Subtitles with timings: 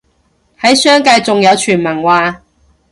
[0.59, 2.41] 喺商界仲有傳聞話